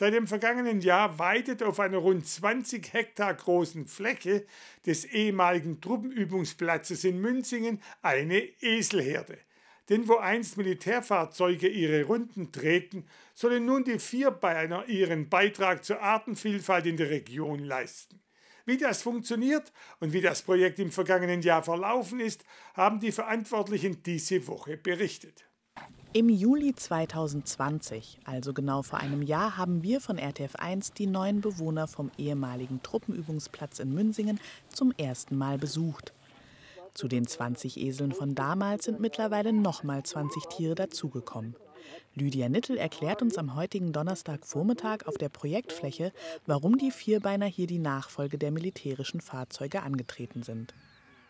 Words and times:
Seit 0.00 0.14
dem 0.14 0.26
vergangenen 0.26 0.80
Jahr 0.80 1.18
weitet 1.18 1.62
auf 1.62 1.78
einer 1.78 1.98
rund 1.98 2.26
20 2.26 2.94
Hektar 2.94 3.34
großen 3.34 3.86
Fläche 3.86 4.46
des 4.86 5.04
ehemaligen 5.04 5.82
Truppenübungsplatzes 5.82 7.04
in 7.04 7.20
Münzingen 7.20 7.82
eine 8.00 8.38
Eselherde. 8.62 9.36
Denn 9.90 10.08
wo 10.08 10.16
einst 10.16 10.56
Militärfahrzeuge 10.56 11.68
ihre 11.68 12.04
Runden 12.04 12.50
treten, 12.50 13.04
sollen 13.34 13.66
nun 13.66 13.84
die 13.84 13.98
Vierbeiner 13.98 14.88
ihren 14.88 15.28
Beitrag 15.28 15.84
zur 15.84 16.00
Artenvielfalt 16.00 16.86
in 16.86 16.96
der 16.96 17.10
Region 17.10 17.58
leisten. 17.58 18.22
Wie 18.64 18.78
das 18.78 19.02
funktioniert 19.02 19.70
und 19.98 20.14
wie 20.14 20.22
das 20.22 20.40
Projekt 20.40 20.78
im 20.78 20.92
vergangenen 20.92 21.42
Jahr 21.42 21.62
verlaufen 21.62 22.20
ist, 22.20 22.42
haben 22.72 23.00
die 23.00 23.12
Verantwortlichen 23.12 24.02
diese 24.02 24.46
Woche 24.46 24.78
berichtet. 24.78 25.49
Im 26.12 26.28
Juli 26.28 26.74
2020, 26.74 28.18
also 28.24 28.52
genau 28.52 28.82
vor 28.82 28.98
einem 28.98 29.22
Jahr, 29.22 29.56
haben 29.56 29.84
wir 29.84 30.00
von 30.00 30.18
RTF1 30.18 30.92
die 30.94 31.06
neuen 31.06 31.40
Bewohner 31.40 31.86
vom 31.86 32.10
ehemaligen 32.18 32.82
Truppenübungsplatz 32.82 33.78
in 33.78 33.94
Münsingen 33.94 34.40
zum 34.70 34.92
ersten 34.98 35.36
Mal 35.38 35.56
besucht. 35.56 36.12
Zu 36.94 37.06
den 37.06 37.28
20 37.28 37.76
Eseln 37.76 38.10
von 38.10 38.34
damals 38.34 38.86
sind 38.86 38.98
mittlerweile 38.98 39.52
nochmal 39.52 40.02
20 40.02 40.46
Tiere 40.46 40.74
dazugekommen. 40.74 41.54
Lydia 42.16 42.48
Nittel 42.48 42.76
erklärt 42.76 43.22
uns 43.22 43.38
am 43.38 43.54
heutigen 43.54 43.92
Donnerstagvormittag 43.92 45.06
auf 45.06 45.16
der 45.16 45.28
Projektfläche, 45.28 46.12
warum 46.44 46.76
die 46.76 46.90
Vierbeiner 46.90 47.46
hier 47.46 47.68
die 47.68 47.78
Nachfolge 47.78 48.36
der 48.36 48.50
militärischen 48.50 49.20
Fahrzeuge 49.20 49.84
angetreten 49.84 50.42
sind. 50.42 50.74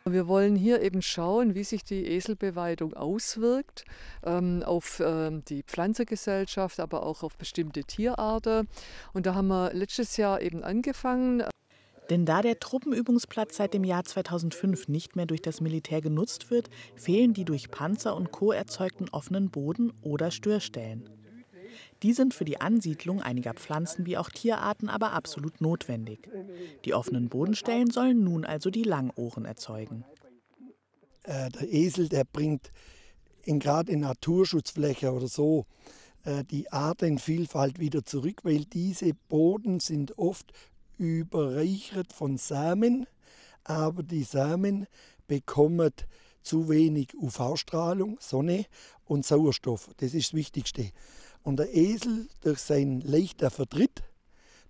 Wir 0.06 0.26
wollen 0.28 0.56
hier 0.56 0.80
eben 0.80 1.02
schauen, 1.02 1.54
wie 1.54 1.64
sich 1.64 1.84
die 1.84 2.06
Eselbeweidung 2.06 2.94
auswirkt 2.94 3.84
ähm, 4.24 4.62
auf 4.64 5.02
ähm, 5.04 5.44
die 5.44 5.62
Pflanzengesellschaft, 5.62 6.80
aber 6.80 7.04
auch 7.04 7.22
auf 7.22 7.36
bestimmte 7.36 7.84
Tierarten. 7.84 8.66
Und 9.12 9.26
da 9.26 9.34
haben 9.34 9.48
wir 9.48 9.74
letztes 9.74 10.16
Jahr 10.16 10.40
eben 10.40 10.64
angefangen. 10.64 11.42
Denn 12.08 12.24
da 12.24 12.40
der 12.40 12.58
Truppenübungsplatz 12.58 13.56
seit 13.56 13.74
dem 13.74 13.84
Jahr 13.84 14.04
2005 14.04 14.88
nicht 14.88 15.16
mehr 15.16 15.26
durch 15.26 15.42
das 15.42 15.60
Militär 15.60 16.00
genutzt 16.00 16.50
wird, 16.50 16.70
fehlen 16.96 17.34
die 17.34 17.44
durch 17.44 17.70
Panzer 17.70 18.16
und 18.16 18.32
Co. 18.32 18.52
erzeugten 18.52 19.08
offenen 19.10 19.50
Boden 19.50 19.92
oder 20.02 20.30
Störstellen. 20.30 21.19
Die 22.02 22.12
sind 22.12 22.32
für 22.32 22.44
die 22.44 22.60
Ansiedlung 22.60 23.20
einiger 23.20 23.54
Pflanzen 23.54 24.06
wie 24.06 24.16
auch 24.16 24.30
Tierarten 24.30 24.88
aber 24.88 25.12
absolut 25.12 25.60
notwendig. 25.60 26.30
Die 26.84 26.94
offenen 26.94 27.28
Bodenstellen 27.28 27.90
sollen 27.90 28.24
nun 28.24 28.44
also 28.44 28.70
die 28.70 28.84
Langohren 28.84 29.44
erzeugen. 29.44 30.04
Äh, 31.24 31.50
der 31.50 31.72
Esel, 31.72 32.08
der 32.08 32.24
bringt 32.24 32.72
gerade 33.44 33.92
in 33.92 34.00
Naturschutzfläche 34.00 35.12
oder 35.12 35.28
so 35.28 35.66
äh, 36.24 36.44
die 36.44 36.70
Artenvielfalt 36.72 37.78
wieder 37.78 38.04
zurück, 38.04 38.40
weil 38.44 38.64
diese 38.64 39.12
Boden 39.28 39.80
sind 39.80 40.16
oft 40.18 40.52
überreichert 40.98 42.12
von 42.12 42.36
Samen, 42.36 43.06
aber 43.64 44.02
die 44.02 44.22
Samen 44.22 44.86
bekommen 45.26 45.92
zu 46.42 46.68
wenig 46.68 47.14
UV-Strahlung, 47.14 48.16
Sonne 48.20 48.66
und 49.04 49.24
Sauerstoff. 49.24 49.90
Das 49.98 50.14
ist 50.14 50.28
das 50.28 50.34
Wichtigste. 50.34 50.90
Und 51.42 51.58
der 51.58 51.74
Esel 51.74 52.28
durch 52.42 52.58
seinen 52.58 53.00
leichten 53.00 53.50
Vertritt 53.50 54.02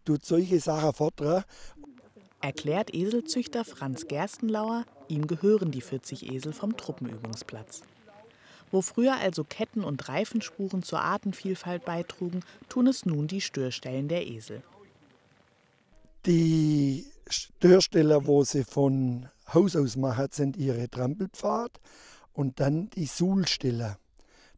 tut 0.04 0.24
solche 0.24 0.60
Sachen 0.60 0.92
fordern. 0.92 1.44
Erklärt 2.40 2.94
Eselzüchter 2.94 3.64
Franz 3.64 4.06
Gerstenlauer, 4.06 4.86
ihm 5.08 5.26
gehören 5.26 5.70
die 5.70 5.82
40 5.82 6.32
Esel 6.32 6.52
vom 6.52 6.76
Truppenübungsplatz. 6.76 7.82
Wo 8.70 8.82
früher 8.82 9.16
also 9.16 9.44
Ketten 9.44 9.82
und 9.82 10.08
Reifenspuren 10.08 10.82
zur 10.82 11.00
Artenvielfalt 11.00 11.84
beitrugen, 11.84 12.44
tun 12.68 12.86
es 12.86 13.04
nun 13.04 13.26
die 13.26 13.40
Störstellen 13.40 14.08
der 14.08 14.26
Esel. 14.26 14.62
Die 16.24 17.06
Störstellen, 17.28 18.26
wo 18.26 18.44
sie 18.44 18.64
von 18.64 19.28
Haus 19.52 19.74
aus 19.74 19.96
machen, 19.96 20.28
sind 20.30 20.56
ihre 20.56 20.88
Trampelpfad 20.88 21.80
und 22.32 22.60
dann 22.60 22.90
die 22.90 23.06
Suhlstelle. 23.06 23.98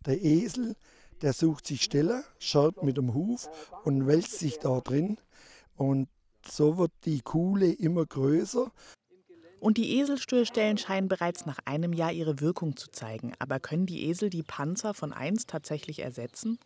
Der 0.05 0.23
Esel 0.23 0.77
der 1.23 1.33
sucht 1.33 1.67
sich 1.67 1.83
Stelle, 1.83 2.25
schaut 2.39 2.83
mit 2.83 2.97
dem 2.97 3.15
Huf 3.15 3.49
und 3.85 4.07
wälzt 4.07 4.39
sich 4.39 4.59
da 4.59 4.81
drin. 4.81 5.19
Und 5.77 6.09
so 6.47 6.77
wird 6.79 6.93
die 7.05 7.21
Kuhle 7.21 7.73
immer 7.73 8.05
größer. 8.05 8.71
Und 9.61 9.79
die 9.79 9.99
Eselstörstellen 9.99 10.77
scheinen 10.77 11.07
bereits 11.09 11.47
nach 11.47 11.61
einem 11.65 11.93
Jahr 11.93 12.13
ihre 12.13 12.41
Wirkung 12.41 12.77
zu 12.77 12.91
zeigen. 12.91 13.33
Aber 13.39 13.61
können 13.61 13.87
die 13.87 14.09
Esel 14.09 14.29
die 14.29 14.43
Panzer 14.43 14.93
von 14.93 15.13
einst 15.13 15.49
tatsächlich 15.49 16.01
ersetzen? 16.01 16.59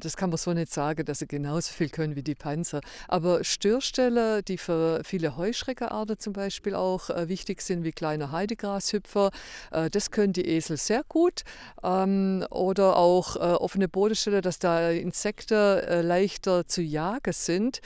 Das 0.00 0.16
kann 0.16 0.30
man 0.30 0.36
so 0.36 0.52
nicht 0.52 0.72
sagen, 0.72 1.04
dass 1.04 1.20
sie 1.20 1.26
genauso 1.26 1.72
viel 1.72 1.88
können 1.88 2.16
wie 2.16 2.22
die 2.22 2.34
Panzer. 2.34 2.80
Aber 3.08 3.44
Störstelle, 3.44 4.42
die 4.42 4.58
für 4.58 5.00
viele 5.04 5.36
Heuschreckenarten 5.36 6.18
zum 6.18 6.32
Beispiel 6.32 6.74
auch 6.74 7.10
äh, 7.10 7.28
wichtig 7.28 7.62
sind, 7.62 7.84
wie 7.84 7.92
kleine 7.92 8.32
Heidegrashüpfer, 8.32 9.30
äh, 9.70 9.90
das 9.90 10.10
können 10.10 10.32
die 10.32 10.46
Esel 10.46 10.76
sehr 10.76 11.02
gut. 11.08 11.42
Ähm, 11.82 12.44
oder 12.50 12.96
auch 12.96 13.36
äh, 13.36 13.38
offene 13.38 13.88
Bodenstelle, 13.88 14.40
dass 14.40 14.58
da 14.58 14.90
Insekten 14.90 15.54
äh, 15.54 16.02
leichter 16.02 16.66
zu 16.66 16.82
jagen 16.82 17.32
sind. 17.32 17.80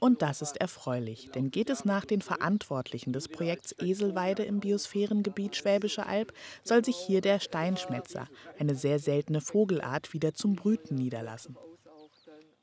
Und 0.00 0.22
das 0.22 0.40
ist 0.40 0.56
erfreulich, 0.56 1.30
denn 1.34 1.50
geht 1.50 1.68
es 1.68 1.84
nach 1.84 2.06
den 2.06 2.22
Verantwortlichen 2.22 3.12
des 3.12 3.28
Projekts 3.28 3.74
Eselweide 3.78 4.42
im 4.44 4.58
Biosphärengebiet 4.58 5.56
Schwäbische 5.56 6.06
Alb, 6.06 6.32
soll 6.64 6.82
sich 6.82 6.96
hier 6.96 7.20
der 7.20 7.38
Steinschmätzer, 7.38 8.26
eine 8.58 8.74
sehr 8.74 8.98
seltene 8.98 9.42
Vogelart, 9.42 10.14
wieder 10.14 10.32
zum 10.32 10.56
Brüten 10.56 10.94
niederlassen. 10.94 11.56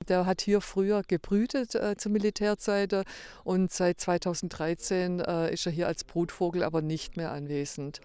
Der 0.07 0.25
hat 0.25 0.41
hier 0.41 0.61
früher 0.61 1.03
gebrütet 1.07 1.75
äh, 1.75 1.95
zur 1.95 2.11
Militärzeit 2.11 3.05
und 3.43 3.71
seit 3.71 3.99
2013 3.99 5.19
äh, 5.19 5.53
ist 5.53 5.65
er 5.65 5.71
hier 5.71 5.87
als 5.87 6.05
Brutvogel 6.05 6.63
aber 6.63 6.81
nicht 6.81 7.17
mehr 7.17 7.31
anwesend. 7.31 8.01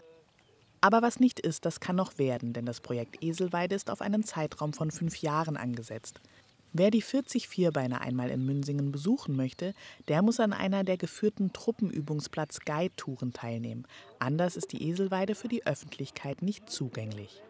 Aber 0.82 1.00
was 1.00 1.20
nicht 1.20 1.38
ist, 1.38 1.64
das 1.64 1.78
kann 1.78 1.94
noch 1.96 2.18
werden, 2.18 2.52
denn 2.52 2.66
das 2.66 2.80
Projekt 2.80 3.22
Eselweide 3.22 3.76
ist 3.76 3.88
auf 3.88 4.02
einen 4.02 4.24
Zeitraum 4.24 4.72
von 4.72 4.90
fünf 4.90 5.22
Jahren 5.22 5.56
angesetzt. 5.56 6.20
Wer 6.74 6.90
die 6.90 7.02
40 7.02 7.48
Vierbeiner 7.48 8.00
einmal 8.00 8.30
in 8.30 8.46
Münsingen 8.46 8.92
besuchen 8.92 9.36
möchte, 9.36 9.74
der 10.08 10.22
muss 10.22 10.40
an 10.40 10.54
einer 10.54 10.84
der 10.84 10.96
geführten 10.96 11.52
Truppenübungsplatz 11.52 12.60
Guide-Touren 12.60 13.34
teilnehmen. 13.34 13.86
Anders 14.18 14.56
ist 14.56 14.72
die 14.72 14.88
Eselweide 14.88 15.34
für 15.34 15.48
die 15.48 15.66
Öffentlichkeit 15.66 16.40
nicht 16.40 16.70
zugänglich. 16.70 17.42